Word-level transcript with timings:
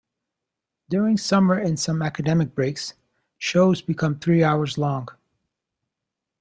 During 0.89 1.15
summer 1.17 1.53
and 1.53 1.79
some 1.79 2.01
academic 2.01 2.55
breaks, 2.55 2.95
shows 3.37 3.83
become 3.83 4.17
three 4.17 4.43
hours 4.43 4.75
long. 4.79 5.09